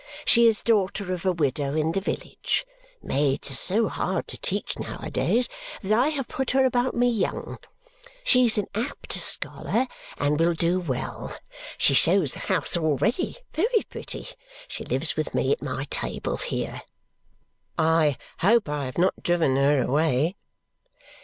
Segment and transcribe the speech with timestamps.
[0.25, 2.65] She is daughter of a widow in the village.
[3.03, 5.47] Maids are so hard to teach, now a days,
[5.83, 7.59] that I have put her about me young.
[8.23, 9.85] She's an apt scholar
[10.17, 11.37] and will do well.
[11.77, 14.27] She shows the house already, very pretty.
[14.67, 16.81] She lives with me at my table here."
[17.77, 20.35] "I hope I have not driven her away?"